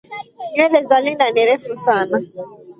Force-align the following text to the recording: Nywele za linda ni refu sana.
Nywele 0.51 0.79
za 0.87 0.97
linda 1.03 1.25
ni 1.31 1.43
refu 1.49 1.73
sana. 1.85 2.17